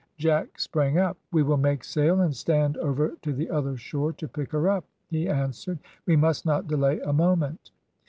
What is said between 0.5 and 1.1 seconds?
sprang